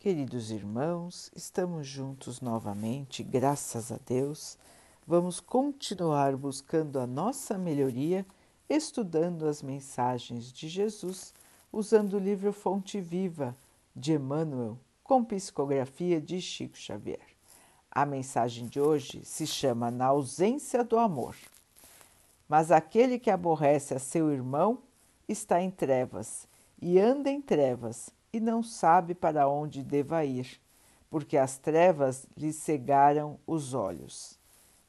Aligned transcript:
Queridos 0.00 0.50
irmãos, 0.50 1.30
estamos 1.36 1.86
juntos 1.86 2.40
novamente, 2.40 3.22
graças 3.22 3.92
a 3.92 3.98
Deus. 4.06 4.56
Vamos 5.06 5.40
continuar 5.40 6.38
buscando 6.38 6.98
a 6.98 7.06
nossa 7.06 7.58
melhoria, 7.58 8.24
estudando 8.66 9.46
as 9.46 9.60
mensagens 9.60 10.50
de 10.50 10.70
Jesus, 10.70 11.34
usando 11.70 12.14
o 12.14 12.18
livro 12.18 12.50
Fonte 12.50 12.98
Viva 12.98 13.54
de 13.94 14.14
Emmanuel, 14.14 14.78
com 15.04 15.22
psicografia 15.22 16.18
de 16.18 16.40
Chico 16.40 16.78
Xavier. 16.78 17.36
A 17.90 18.06
mensagem 18.06 18.68
de 18.68 18.80
hoje 18.80 19.22
se 19.22 19.46
chama 19.46 19.90
Na 19.90 20.06
ausência 20.06 20.82
do 20.82 20.98
amor. 20.98 21.36
Mas 22.48 22.70
aquele 22.70 23.18
que 23.18 23.30
aborrece 23.30 23.92
a 23.92 23.98
seu 23.98 24.32
irmão 24.32 24.78
está 25.28 25.60
em 25.60 25.70
trevas 25.70 26.48
e 26.80 26.98
anda 26.98 27.28
em 27.28 27.42
trevas 27.42 28.08
e 28.32 28.40
não 28.40 28.62
sabe 28.62 29.14
para 29.14 29.48
onde 29.48 29.82
deva 29.82 30.24
ir, 30.24 30.60
porque 31.08 31.36
as 31.36 31.58
trevas 31.58 32.26
lhe 32.36 32.52
cegaram 32.52 33.38
os 33.46 33.74
olhos. 33.74 34.38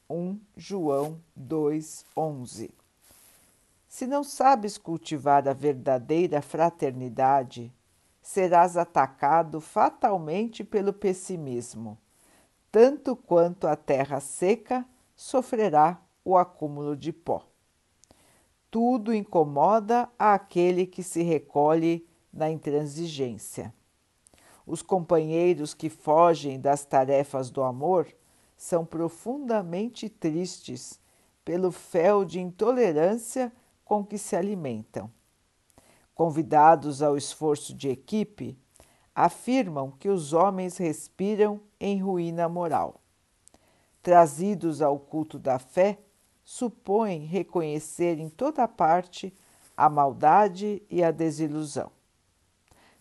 1 0.08 0.38
João 0.56 1.20
2:11. 1.36 2.70
Se 3.88 4.06
não 4.06 4.24
sabes 4.24 4.78
cultivar 4.78 5.46
a 5.48 5.52
verdadeira 5.52 6.40
fraternidade, 6.40 7.72
serás 8.22 8.76
atacado 8.76 9.60
fatalmente 9.60 10.62
pelo 10.62 10.92
pessimismo, 10.92 11.98
tanto 12.70 13.16
quanto 13.16 13.66
a 13.66 13.76
terra 13.76 14.20
seca 14.20 14.86
sofrerá 15.14 16.00
o 16.24 16.36
acúmulo 16.36 16.96
de 16.96 17.12
pó. 17.12 17.44
Tudo 18.70 19.12
incomoda 19.12 20.08
aquele 20.18 20.86
que 20.86 21.02
se 21.02 21.22
recolhe 21.22 22.06
na 22.32 22.50
intransigência. 22.50 23.72
Os 24.66 24.80
companheiros 24.80 25.74
que 25.74 25.90
fogem 25.90 26.58
das 26.58 26.84
tarefas 26.84 27.50
do 27.50 27.62
amor 27.62 28.08
são 28.56 28.84
profundamente 28.84 30.08
tristes 30.08 31.00
pelo 31.44 31.72
fel 31.72 32.24
de 32.24 32.40
intolerância 32.40 33.52
com 33.84 34.04
que 34.04 34.16
se 34.16 34.36
alimentam. 34.36 35.10
Convidados 36.14 37.02
ao 37.02 37.16
esforço 37.16 37.74
de 37.74 37.88
equipe, 37.88 38.56
afirmam 39.14 39.90
que 39.90 40.08
os 40.08 40.32
homens 40.32 40.76
respiram 40.76 41.60
em 41.78 42.00
ruína 42.00 42.48
moral. 42.48 43.00
Trazidos 44.00 44.80
ao 44.80 44.98
culto 44.98 45.38
da 45.38 45.58
fé, 45.58 45.98
supõem 46.44 47.24
reconhecer 47.24 48.18
em 48.18 48.28
toda 48.28 48.66
parte 48.68 49.34
a 49.76 49.90
maldade 49.90 50.82
e 50.88 51.02
a 51.02 51.10
desilusão 51.10 51.90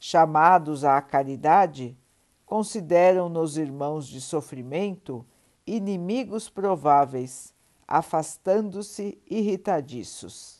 chamados 0.04 0.84
à 0.84 1.00
caridade, 1.00 1.96
consideram-nos 2.44 3.56
irmãos 3.56 4.08
de 4.08 4.20
sofrimento 4.20 5.24
inimigos 5.66 6.50
prováveis, 6.50 7.54
afastando-se 7.88 9.22
irritadiços. 9.30 10.60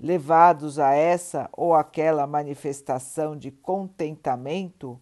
Levados 0.00 0.80
a 0.80 0.92
essa 0.92 1.48
ou 1.52 1.72
aquela 1.72 2.26
manifestação 2.26 3.36
de 3.36 3.52
contentamento, 3.52 5.00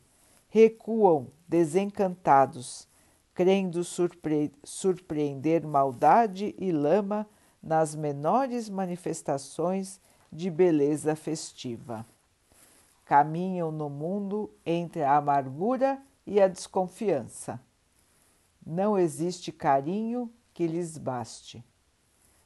recuam 0.48 1.28
desencantados, 1.48 2.86
crendo 3.32 3.82
surpre 3.84 4.52
surpreender 4.62 5.66
maldade 5.66 6.54
e 6.58 6.70
lama 6.70 7.27
nas 7.62 7.94
menores 7.94 8.68
manifestações 8.68 9.98
de 10.30 10.50
beleza 10.50 11.16
festiva 11.16 12.04
caminham 13.06 13.70
no 13.70 13.88
mundo 13.88 14.50
entre 14.66 15.02
a 15.04 15.16
amargura 15.16 16.02
e 16.26 16.40
a 16.40 16.48
desconfiança. 16.48 17.58
Não 18.66 18.98
existe 18.98 19.52
carinho 19.52 20.28
que 20.52 20.66
lhes 20.66 20.98
baste. 20.98 21.64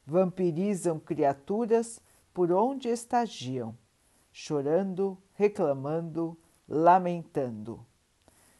Vampirizam 0.05 0.99
criaturas 0.99 1.99
por 2.31 2.51
onde 2.51 2.89
estagiam, 2.89 3.75
chorando, 4.31 5.17
reclamando, 5.33 6.37
lamentando. 6.69 7.83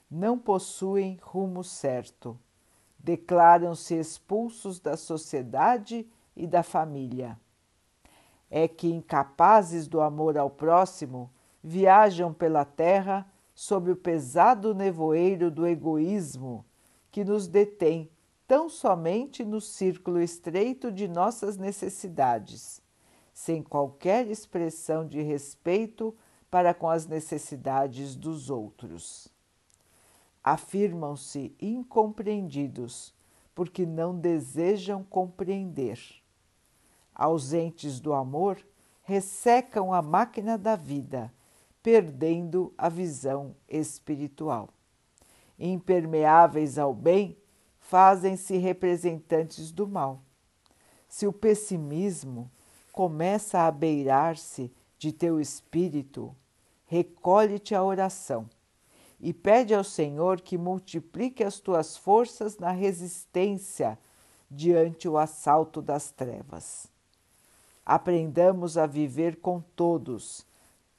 Não 0.10 0.40
possuem 0.40 1.20
rumo 1.22 1.64
certo. 1.64 2.38
Declaram-se 2.98 3.94
expulsos 3.94 4.80
da 4.80 4.98
sociedade 4.98 6.10
e 6.36 6.48
da 6.48 6.64
família. 6.64 7.40
É 8.50 8.68
que, 8.68 8.88
incapazes 8.88 9.88
do 9.88 10.02
amor 10.02 10.36
ao 10.36 10.50
próximo, 10.50 11.30
viajam 11.64 12.34
pela 12.34 12.66
terra 12.66 13.32
sob 13.54 13.92
o 13.92 13.96
pesado 13.96 14.74
nevoeiro 14.74 15.52
do 15.52 15.68
egoísmo 15.68 16.66
que 17.12 17.24
nos 17.24 17.48
detém 17.48 18.10
tão 18.48 18.70
somente 18.70 19.46
no 19.46 19.62
círculo 19.62 20.22
estreito 20.22 20.92
de 20.92 21.08
nossas 21.08 21.58
necessidades, 21.58 22.82
sem 23.34 23.62
qualquer 23.62 24.28
expressão 24.28 25.08
de 25.08 25.22
respeito 25.22 26.16
para 26.50 26.74
com 26.74 26.90
as 26.90 27.06
necessidades 27.06 28.16
dos 28.16 28.50
outros. 28.50 29.30
Afirmam-se 30.44 31.56
incompreendidos 31.62 33.14
porque 33.54 33.86
não 33.86 34.18
desejam 34.18 35.04
compreender. 35.04 36.00
Ausentes 37.14 38.00
do 38.00 38.14
amor, 38.14 38.66
ressecam 39.04 39.94
a 39.94 40.02
máquina 40.02 40.58
da 40.58 40.76
vida 40.76 41.32
perdendo 41.82 42.74
a 42.78 42.90
visão 42.90 43.56
espiritual. 43.68 44.70
Impermeáveis 45.58 46.78
ao 46.78 46.94
bem, 46.94 47.38
fazem-se 47.80 48.58
representantes 48.58 49.72
do 49.72 49.88
mal. 49.88 50.22
Se 51.08 51.28
o 51.28 51.34
pessimismo 51.34 52.50
começa 52.92 53.62
a 53.62 53.72
beirar-se 53.72 54.72
de 54.98 55.12
teu 55.12 55.40
espírito, 55.40 56.36
recolhe-te 56.86 57.74
à 57.74 57.84
oração 57.84 58.50
e 59.20 59.34
pede 59.34 59.74
ao 59.74 59.84
Senhor 59.84 60.42
que 60.42 60.58
multiplique 60.58 61.44
as 61.44 61.60
tuas 61.60 61.96
forças 61.96 62.58
na 62.58 62.72
resistência 62.72 63.98
diante 64.50 65.08
o 65.08 65.18
assalto 65.18 65.82
das 65.82 66.12
trevas. 66.12 66.88
Aprendamos 67.86 68.78
a 68.78 68.86
viver 68.86 69.38
com 69.38 69.62
todos 69.76 70.46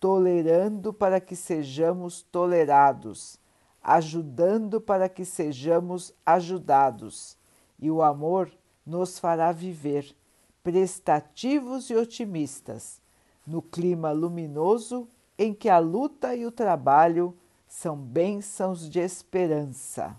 tolerando 0.02 0.92
para 0.92 1.20
que 1.20 1.36
sejamos 1.36 2.22
tolerados, 2.22 3.38
ajudando 3.80 4.80
para 4.80 5.08
que 5.08 5.24
sejamos 5.24 6.12
ajudados, 6.26 7.38
e 7.78 7.88
o 7.88 8.02
amor 8.02 8.50
nos 8.84 9.20
fará 9.20 9.52
viver 9.52 10.12
prestativos 10.60 11.88
e 11.88 11.94
otimistas, 11.94 13.00
no 13.46 13.62
clima 13.62 14.10
luminoso 14.10 15.08
em 15.38 15.54
que 15.54 15.68
a 15.68 15.78
luta 15.78 16.34
e 16.34 16.44
o 16.46 16.50
trabalho 16.50 17.32
são 17.68 17.96
bênçãos 17.96 18.91
de 18.91 18.98
esperança. 18.98 20.16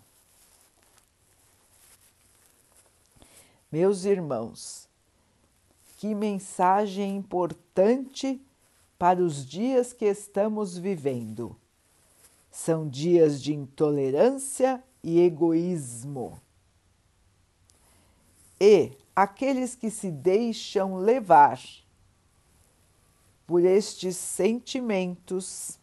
Meus 3.70 4.06
irmãos, 4.06 4.88
que 5.98 6.16
mensagem 6.16 7.18
importante 7.18 8.42
para 9.04 9.22
os 9.22 9.46
dias 9.46 9.92
que 9.92 10.06
estamos 10.06 10.78
vivendo. 10.78 11.58
São 12.50 12.88
dias 12.88 13.44
de 13.44 13.54
intolerância 13.54 14.82
e 15.04 15.20
egoísmo. 15.20 16.40
E 18.62 18.94
aqueles 19.14 19.76
que 19.76 19.90
se 19.90 20.10
deixam 20.10 20.96
levar 20.96 21.60
por 23.46 23.66
estes 23.66 24.16
sentimentos 24.16 25.78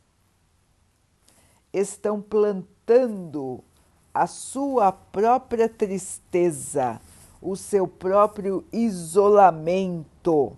estão 1.75 2.23
plantando 2.23 3.63
a 4.15 4.27
sua 4.27 4.91
própria 4.93 5.69
tristeza, 5.69 6.99
o 7.43 7.55
seu 7.55 7.87
próprio 7.87 8.65
isolamento 8.73 10.57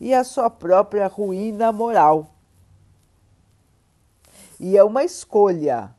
e 0.00 0.14
a 0.14 0.22
sua 0.24 0.48
própria 0.48 1.06
ruína 1.06 1.72
moral. 1.72 2.34
E 4.60 4.76
é 4.76 4.82
uma 4.82 5.04
escolha, 5.04 5.94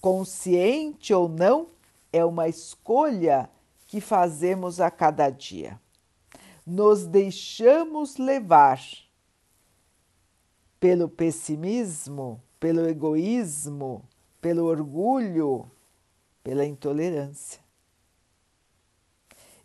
consciente 0.00 1.12
ou 1.12 1.28
não, 1.28 1.68
é 2.12 2.24
uma 2.24 2.48
escolha 2.48 3.50
que 3.86 4.00
fazemos 4.00 4.80
a 4.80 4.90
cada 4.90 5.30
dia. 5.30 5.80
Nos 6.66 7.06
deixamos 7.06 8.16
levar 8.16 8.80
pelo 10.78 11.08
pessimismo, 11.08 12.40
pelo 12.60 12.86
egoísmo, 12.88 14.04
pelo 14.40 14.66
orgulho, 14.66 15.68
pela 16.44 16.64
intolerância. 16.64 17.60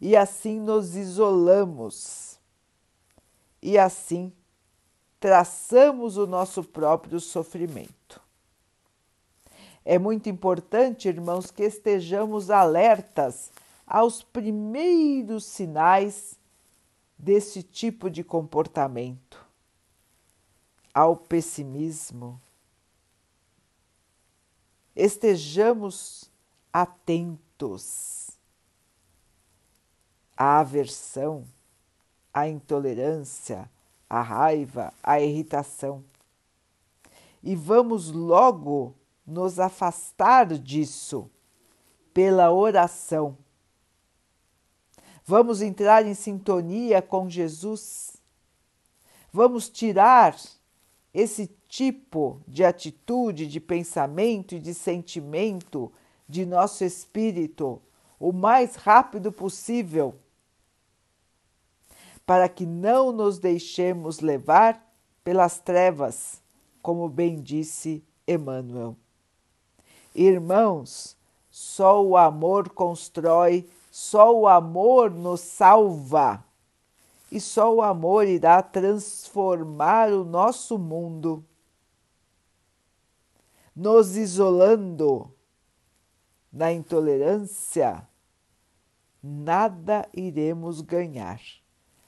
E 0.02 0.16
assim 0.18 0.60
nos 0.60 0.96
isolamos 0.96 2.40
e 3.63 3.77
assim 3.77 4.31
traçamos 5.21 6.18
o 6.18 6.27
nosso 6.27 6.62
próprio 6.62 7.18
sofrimento. 7.21 8.21
É 9.86 9.98
muito 9.98 10.27
importante, 10.27 11.07
irmãos, 11.07 11.50
que 11.50 11.63
estejamos 11.63 12.50
alertas 12.50 13.51
aos 13.88 14.21
primeiros 14.21 15.45
sinais 15.45 16.38
desse 17.18 17.63
tipo 17.63 18.10
de 18.10 18.21
comportamento, 18.21 19.45
ao 20.94 21.15
pessimismo. 21.15 22.39
Estejamos 24.94 26.30
atentos 26.71 28.30
à 30.36 30.60
aversão, 30.60 31.45
à 32.34 32.48
intolerância, 32.48 33.70
à 34.10 34.22
raiva, 34.22 34.94
à 35.04 35.22
irritação. 35.22 36.04
E 37.42 37.56
vamos 37.56 38.12
logo 38.12 38.96
nos 39.26 39.60
afastar 39.60 40.48
disso 40.58 41.30
pela 42.14 42.52
oração. 42.52 43.38
Vamos 45.26 45.62
entrar 45.62 46.06
em 46.06 46.14
sintonia 46.14 47.02
com 47.02 47.30
Jesus. 47.30 48.18
Vamos 49.32 49.70
tirar 49.70 50.36
esse 51.14 51.48
tipo 51.68 52.42
de 52.48 52.64
atitude, 52.64 53.48
de 53.48 53.60
pensamento 53.60 54.56
e 54.56 54.60
de 54.60 54.74
sentimento 54.74 55.92
de 56.28 56.46
nosso 56.46 56.84
espírito 56.84 57.82
o 58.20 58.32
mais 58.32 58.76
rápido 58.76 59.32
possível, 59.32 60.16
para 62.25 62.48
que 62.48 62.66
não 62.66 63.12
nos 63.12 63.40
deixemos 63.40 64.20
levar 64.20 64.84
pelas 65.24 65.60
trevas, 65.60 66.42
como 66.81 67.10
bem 67.10 67.42
disse 67.42 68.04
Emmanuel. 68.28 68.96
Irmãos, 70.16 71.18
só 71.50 72.04
o 72.04 72.18
amor 72.18 72.70
constrói, 72.70 73.70
só 73.92 74.36
o 74.36 74.48
amor 74.48 75.12
nos 75.12 75.42
salva. 75.42 76.44
E 77.31 77.40
só 77.42 77.74
o 77.74 77.81
amor 77.81 78.28
irá 78.28 78.62
transformar 78.62 80.12
o 80.14 80.24
nosso 80.24 80.78
mundo, 80.78 81.44
nos 83.75 84.16
isolando 84.16 85.34
na 86.52 86.72
intolerância, 86.72 88.08
nada 89.22 90.08
iremos 90.14 90.81
ganhar. 90.81 91.42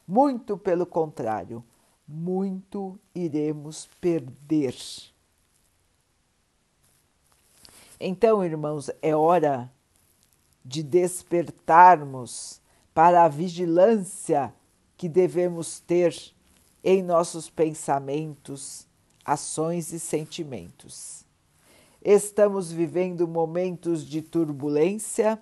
Muito 0.08 0.58
pelo 0.58 0.86
contrário, 0.86 1.64
muito 2.08 3.00
iremos 3.14 3.88
perder. 4.00 4.76
Então, 8.00 8.44
irmãos, 8.44 8.92
é 9.02 9.16
hora 9.16 9.72
de 10.64 10.84
despertarmos 10.84 12.62
para 12.94 13.24
a 13.24 13.28
vigilância 13.28 14.54
que 14.98 15.10
devemos 15.10 15.80
ter 15.80 16.16
em 16.84 17.02
nossos 17.02 17.50
pensamentos, 17.50 18.88
ações 19.24 19.92
e 19.92 20.00
sentimentos. 20.00 21.26
Estamos 22.02 22.72
vivendo 22.72 23.28
momentos 23.28 24.06
de 24.06 24.22
turbulência, 24.22 25.42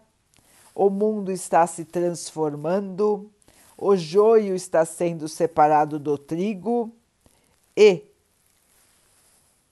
o 0.74 0.90
mundo 0.90 1.32
está 1.32 1.68
se 1.68 1.84
transformando, 1.84 3.30
o 3.86 3.98
joio 3.98 4.56
está 4.56 4.86
sendo 4.86 5.28
separado 5.28 6.00
do 6.00 6.18
trigo 6.18 6.90
e 7.76 8.06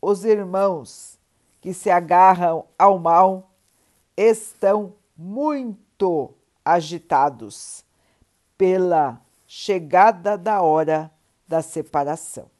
os 0.02 0.25
irmãos 0.25 1.18
que 1.62 1.74
se 1.74 1.90
agarram 1.90 2.66
ao 2.78 3.00
mal 3.00 3.50
estão 4.18 4.94
muito 5.16 6.34
agitados 6.66 7.86
pela 8.58 9.22
chegada 9.48 10.38
da 10.38 10.62
hora 10.62 11.10
da 11.48 11.62
separação. 11.62 12.52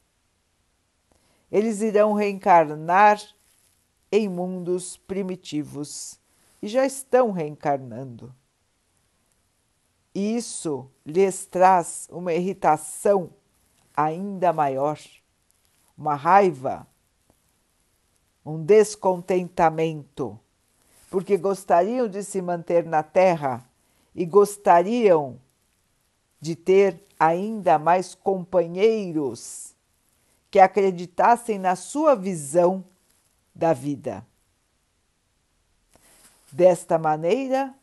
Eles 1.52 1.82
irão 1.82 2.14
reencarnar 2.14 3.22
em 4.10 4.30
mundos 4.30 4.96
primitivos 4.96 6.18
e 6.62 6.70
já 6.70 6.86
estão 6.86 7.32
reencarnando. 7.32 8.34
Isso 10.14 10.90
lhes 11.06 11.46
traz 11.46 12.08
uma 12.12 12.34
irritação 12.34 13.30
ainda 13.96 14.52
maior, 14.52 15.00
uma 15.98 16.16
raiva 16.16 16.88
um 18.46 18.64
descontentamento, 18.64 20.40
porque 21.10 21.38
gostariam 21.38 22.08
de 22.08 22.24
se 22.24 22.42
manter 22.42 22.86
na 22.86 23.04
Terra 23.04 23.64
e 24.16 24.26
gostariam 24.26 25.40
de 26.40 26.56
ter 26.56 27.04
ainda 27.20 27.78
mais 27.78 28.16
companheiros 28.16 29.76
que 30.50 30.60
acreditassem 30.60 31.60
na 31.60 31.76
sua 31.76 32.16
visão 32.16 32.84
da 33.54 33.74
vida. 33.74 34.26
Desta 36.52 36.98
maneira, 36.98 37.74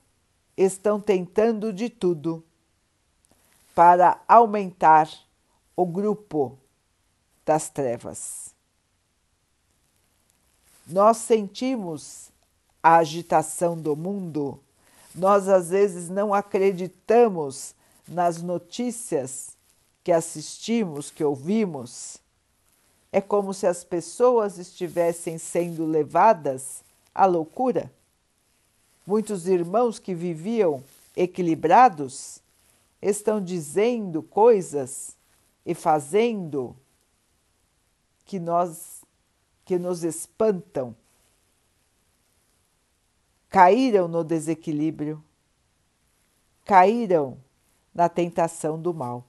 estão 0.62 1.00
tentando 1.00 1.72
de 1.72 1.88
tudo 1.88 2.44
para 3.75 4.20
aumentar 4.26 5.08
o 5.76 5.87
grupo 5.87 6.58
das 7.46 7.69
trevas. 7.69 8.52
Nós 10.84 11.19
sentimos 11.19 12.32
a 12.82 12.96
agitação 12.96 13.81
do 13.81 13.94
mundo, 13.94 14.60
nós 15.14 15.49
às 15.49 15.70
vezes 15.70 16.08
não 16.08 16.34
acreditamos 16.34 17.75
nas 18.06 18.43
notícias 18.43 19.56
que 20.02 20.10
assistimos, 20.10 21.10
que 21.10 21.22
ouvimos. 21.22 22.19
É 23.12 23.20
como 23.20 23.55
se 23.55 23.66
as 23.66 23.84
pessoas 23.84 24.58
estivessem 24.58 25.38
sendo 25.38 25.84
levadas 25.84 26.82
à 27.14 27.26
loucura. 27.26 27.93
Muitos 29.08 29.49
irmãos 29.49 29.99
que 29.99 30.14
viviam 30.14 30.84
equilibrados 31.16 32.43
estão 33.00 33.43
dizendo 33.43 34.22
coisas 34.22 35.16
e 35.64 35.75
fazendo 35.75 36.76
que 38.26 38.38
nós 38.38 39.02
que 39.64 39.78
nos 39.78 40.05
espantam, 40.05 40.94
caíram 43.48 44.08
no 44.08 44.22
desequilíbrio, 44.22 45.24
caíram 46.67 47.38
na 47.94 48.10
tentação 48.10 48.79
do 48.79 48.93
mal. 48.93 49.24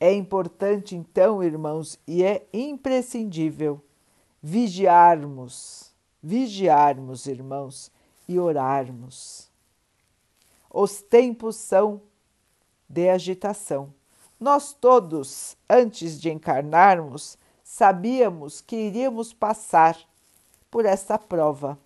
É 0.00 0.14
importante, 0.14 0.96
então, 0.96 1.44
irmãos, 1.44 2.00
e 2.06 2.24
é 2.24 2.46
imprescindível 2.54 3.84
vigiarmos, 4.42 5.93
vigiarmos, 6.24 7.26
irmãos, 7.26 7.92
e 8.26 8.38
orarmos. 8.38 9.50
Os 10.70 11.02
tempos 11.02 11.56
são 11.56 12.00
de 12.88 13.08
agitação 13.08 13.92
nós 14.44 14.74
todos, 14.74 15.56
antes 15.68 16.20
de 16.20 16.30
encarnarmos, 16.30 17.38
sabíamos 17.62 18.60
que 18.60 18.76
iríamos 18.76 19.32
passar 19.32 19.98
por 20.70 20.84
essa 20.84 21.16
prova. 21.16 21.78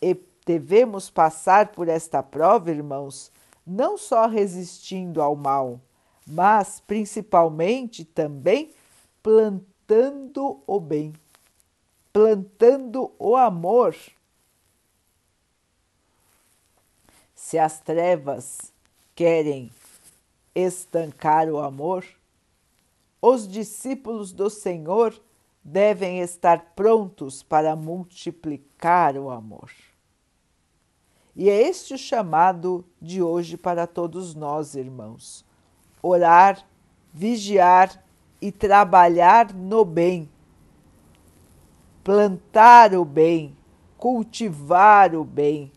E 0.00 0.16
devemos 0.46 1.10
passar 1.10 1.72
por 1.72 1.86
esta 1.88 2.22
prova, 2.22 2.70
irmãos, 2.70 3.30
não 3.66 3.98
só 3.98 4.26
resistindo 4.26 5.20
ao 5.20 5.36
mal, 5.36 5.78
mas 6.26 6.80
principalmente 6.80 8.02
também 8.02 8.72
plantando 9.22 10.62
o 10.66 10.80
bem, 10.80 11.12
plantando 12.12 13.12
o 13.18 13.36
amor. 13.36 13.96
Se 17.34 17.58
as 17.58 17.80
trevas 17.80 18.72
querem 19.14 19.70
estancar 20.54 21.48
o 21.48 21.58
amor, 21.58 22.04
os 23.20 23.46
discípulos 23.46 24.32
do 24.32 24.48
Senhor 24.48 25.20
devem 25.62 26.20
estar 26.20 26.72
prontos 26.74 27.42
para 27.42 27.76
multiplicar 27.76 29.16
o 29.16 29.30
amor. 29.30 29.70
E 31.36 31.48
é 31.48 31.62
este 31.62 31.94
o 31.94 31.98
chamado 31.98 32.84
de 33.00 33.22
hoje 33.22 33.56
para 33.56 33.86
todos 33.86 34.34
nós, 34.34 34.74
irmãos: 34.74 35.44
orar, 36.02 36.66
vigiar 37.12 38.02
e 38.40 38.50
trabalhar 38.50 39.54
no 39.54 39.84
bem, 39.84 40.28
plantar 42.10 42.92
o 42.92 43.04
bem, 43.04 43.56
cultivar 43.96 45.14
o 45.14 45.22
bem, 45.22 45.70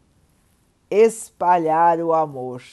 espalhar 0.89 1.99
o 1.99 2.11
amor. 2.11 2.63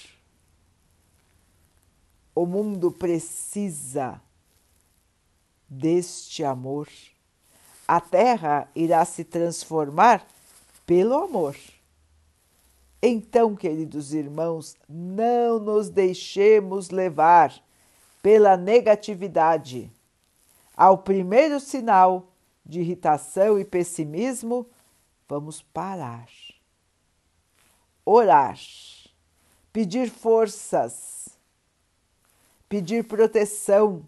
O 2.34 2.46
mundo 2.46 2.90
precisa 2.90 4.18
deste 5.68 6.42
amor. 6.42 6.88
A 7.86 8.00
terra 8.00 8.66
irá 8.74 9.04
se 9.04 9.24
transformar 9.24 10.26
pelo 10.86 11.12
amor. 11.22 11.54
Então, 13.02 13.54
queridos 13.54 14.14
irmãos, 14.14 14.74
não 14.88 15.58
nos 15.58 15.90
deixemos 15.90 16.88
levar 16.88 17.52
pela 18.22 18.56
negatividade. 18.56 19.92
Ao 20.74 20.96
primeiro 20.96 21.60
sinal 21.60 22.29
de 22.64 22.80
irritação 22.80 23.58
e 23.58 23.64
pessimismo, 23.64 24.66
vamos 25.28 25.62
parar, 25.62 26.28
orar, 28.04 28.58
pedir 29.72 30.10
forças, 30.10 31.28
pedir 32.68 33.04
proteção. 33.04 34.04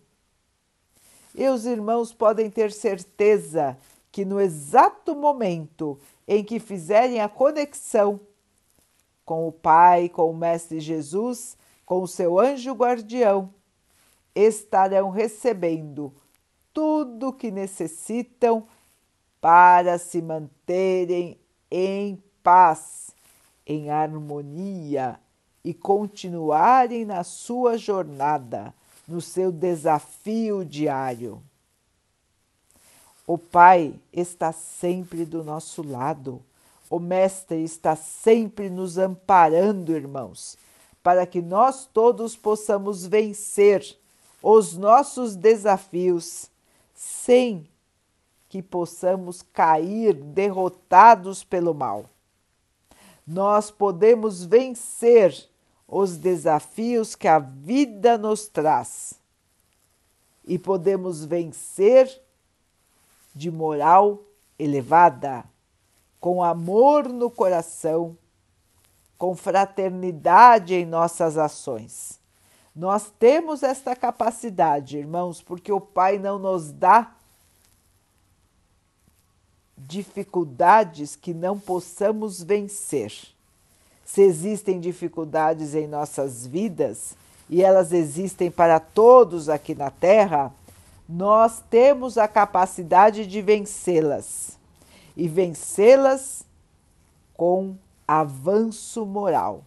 E 1.34 1.48
os 1.48 1.64
irmãos 1.64 2.12
podem 2.12 2.50
ter 2.50 2.72
certeza 2.72 3.78
que 4.10 4.24
no 4.24 4.40
exato 4.40 5.16
momento 5.16 5.98
em 6.28 6.44
que 6.44 6.60
fizerem 6.60 7.20
a 7.20 7.28
conexão 7.28 8.20
com 9.24 9.48
o 9.48 9.52
Pai, 9.52 10.08
com 10.08 10.30
o 10.30 10.36
Mestre 10.36 10.80
Jesus, 10.80 11.56
com 11.86 12.02
o 12.02 12.08
seu 12.08 12.38
anjo 12.38 12.72
guardião, 12.72 13.52
estarão 14.34 15.10
recebendo 15.10 16.12
tudo 16.72 17.28
o 17.28 17.32
que 17.32 17.50
necessitam 17.50 18.66
para 19.40 19.98
se 19.98 20.22
manterem 20.22 21.38
em 21.70 22.22
paz, 22.42 23.10
em 23.66 23.90
harmonia 23.90 25.18
e 25.64 25.72
continuarem 25.72 27.04
na 27.04 27.24
sua 27.24 27.76
jornada, 27.76 28.74
no 29.06 29.20
seu 29.20 29.50
desafio 29.50 30.64
diário. 30.64 31.42
O 33.26 33.38
Pai 33.38 33.94
está 34.12 34.52
sempre 34.52 35.24
do 35.24 35.44
nosso 35.44 35.82
lado. 35.82 36.42
O 36.90 36.98
Mestre 36.98 37.62
está 37.62 37.96
sempre 37.96 38.68
nos 38.68 38.98
amparando, 38.98 39.96
irmãos, 39.96 40.58
para 41.02 41.24
que 41.24 41.40
nós 41.40 41.86
todos 41.86 42.36
possamos 42.36 43.06
vencer 43.06 43.96
os 44.42 44.76
nossos 44.76 45.34
desafios 45.36 46.50
sem 47.02 47.68
que 48.48 48.62
possamos 48.62 49.42
cair 49.42 50.14
derrotados 50.14 51.42
pelo 51.42 51.74
mal. 51.74 52.04
Nós 53.26 53.72
podemos 53.72 54.44
vencer 54.44 55.48
os 55.88 56.16
desafios 56.16 57.16
que 57.16 57.26
a 57.26 57.40
vida 57.40 58.16
nos 58.16 58.46
traz 58.46 59.14
e 60.44 60.58
podemos 60.58 61.24
vencer 61.24 62.08
de 63.34 63.50
moral 63.50 64.22
elevada, 64.56 65.44
com 66.20 66.42
amor 66.42 67.08
no 67.08 67.30
coração, 67.30 68.16
com 69.18 69.34
fraternidade 69.34 70.74
em 70.74 70.86
nossas 70.86 71.36
ações. 71.36 72.21
Nós 72.74 73.12
temos 73.18 73.62
esta 73.62 73.94
capacidade, 73.94 74.96
irmãos, 74.96 75.42
porque 75.42 75.70
o 75.70 75.80
Pai 75.80 76.18
não 76.18 76.38
nos 76.38 76.72
dá 76.72 77.12
dificuldades 79.76 81.14
que 81.14 81.34
não 81.34 81.58
possamos 81.58 82.42
vencer. 82.42 83.12
Se 84.04 84.22
existem 84.22 84.80
dificuldades 84.80 85.74
em 85.74 85.86
nossas 85.86 86.46
vidas, 86.46 87.14
e 87.48 87.62
elas 87.62 87.92
existem 87.92 88.50
para 88.50 88.80
todos 88.80 89.48
aqui 89.48 89.74
na 89.74 89.90
Terra, 89.90 90.52
nós 91.08 91.62
temos 91.68 92.16
a 92.16 92.26
capacidade 92.26 93.26
de 93.26 93.42
vencê-las 93.42 94.58
e 95.14 95.28
vencê-las 95.28 96.44
com 97.36 97.76
avanço 98.08 99.04
moral. 99.04 99.64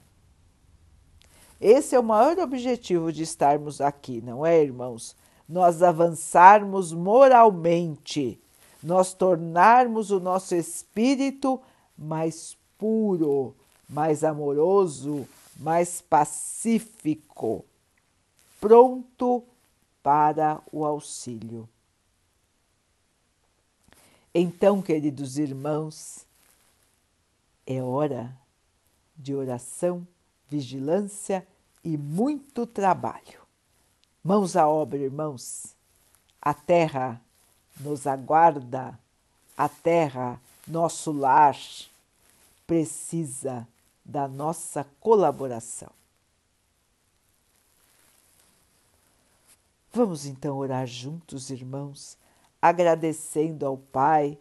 Esse 1.59 1.95
é 1.95 1.99
o 1.99 2.03
maior 2.03 2.37
objetivo 2.39 3.11
de 3.11 3.23
estarmos 3.23 3.79
aqui, 3.79 4.21
não 4.21 4.45
é, 4.45 4.61
irmãos? 4.61 5.15
Nós 5.47 5.81
avançarmos 5.81 6.91
moralmente, 6.91 8.39
nós 8.81 9.13
tornarmos 9.13 10.11
o 10.11 10.19
nosso 10.19 10.55
espírito 10.55 11.61
mais 11.97 12.57
puro, 12.77 13.55
mais 13.87 14.23
amoroso, 14.23 15.27
mais 15.57 16.01
pacífico, 16.01 17.63
pronto 18.59 19.43
para 20.03 20.61
o 20.71 20.83
auxílio. 20.83 21.69
Então, 24.33 24.81
queridos 24.81 25.37
irmãos, 25.37 26.25
é 27.65 27.81
hora 27.81 28.37
de 29.15 29.33
oração, 29.33 30.05
vigilância 30.49 31.45
e 31.83 31.97
muito 31.97 32.65
trabalho. 32.65 33.41
Mãos 34.23 34.55
à 34.55 34.67
obra, 34.67 34.97
irmãos. 34.97 35.75
A 36.41 36.53
terra 36.53 37.21
nos 37.79 38.07
aguarda, 38.07 38.97
a 39.57 39.69
terra, 39.69 40.39
nosso 40.67 41.11
lar, 41.11 41.57
precisa 42.65 43.67
da 44.03 44.27
nossa 44.27 44.85
colaboração. 44.99 45.91
Vamos 49.91 50.25
então 50.25 50.57
orar 50.57 50.85
juntos, 50.85 51.49
irmãos, 51.49 52.17
agradecendo 52.61 53.65
ao 53.65 53.77
Pai 53.77 54.37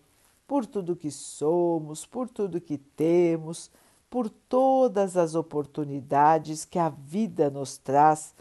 por 0.49 0.67
tudo 0.67 0.97
que 0.97 1.11
somos, 1.11 2.05
por 2.05 2.29
tudo 2.29 2.61
que 2.61 2.77
temos, 2.77 3.71
por 4.15 4.31
todas 4.31 5.17
as 5.17 5.35
oportunidades 5.35 6.65
que 6.65 6.79
a 6.79 6.89
vida 6.89 7.51
nos 7.51 7.77
traz 7.77 8.33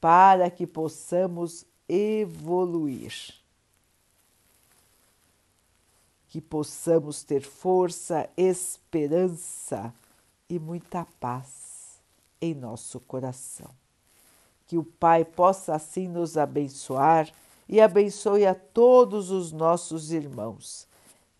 para 0.00 0.50
que 0.50 0.66
possamos 0.66 1.64
evoluir. 1.88 3.14
Que 6.26 6.40
possamos 6.40 7.22
ter 7.22 7.42
força, 7.42 8.28
esperança 8.36 9.94
e 10.50 10.58
muita 10.58 11.06
paz 11.20 12.00
em 12.40 12.52
nosso 12.52 12.98
coração 12.98 13.70
que 14.66 14.76
o 14.76 14.82
Pai 14.82 15.24
possa 15.24 15.76
assim 15.76 16.08
nos 16.08 16.36
abençoar 16.36 17.32
e 17.68 17.80
abençoe 17.80 18.44
a 18.44 18.56
todos 18.56 19.30
os 19.30 19.52
nossos 19.52 20.10
irmãos. 20.10 20.88